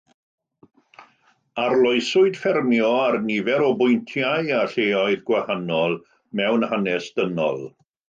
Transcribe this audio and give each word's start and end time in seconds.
Arloeswyd 1.65 2.39
ffermio 2.47 2.89
ar 3.03 3.19
nifer 3.29 3.67
o 3.67 3.69
bwyntiau 3.83 4.53
a 4.63 4.65
lleoedd 4.75 5.25
gwahanol 5.31 5.99
mewn 6.41 6.71
hanes 6.75 7.17
dynol. 7.21 7.67